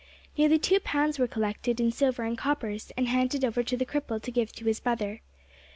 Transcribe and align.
Nearly 0.35 0.57
two 0.57 0.79
pounds 0.79 1.19
were 1.19 1.27
collected 1.27 1.79
in 1.79 1.91
silver 1.91 2.23
and 2.23 2.35
coppers, 2.35 2.91
and 2.97 3.07
handed 3.07 3.45
over 3.45 3.61
to 3.61 3.77
the 3.77 3.85
cripple 3.85 4.19
to 4.23 4.31
give 4.31 4.51
to 4.53 4.65
his 4.65 4.79
brother. 4.79 5.21